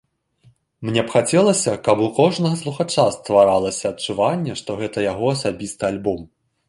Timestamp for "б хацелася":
1.09-1.73